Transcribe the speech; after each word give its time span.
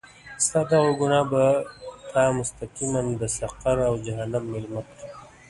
ستا 0.45 0.59
دغه 0.71 0.91
ګناه 1.01 1.25
به 1.31 1.43
تا 2.11 2.21
مستقیماً 2.39 3.01
د 3.19 3.23
سقر 3.37 3.77
او 3.87 3.93
جهنم 4.05 4.43
میلمه 4.51 4.81
کړي. 4.89 5.05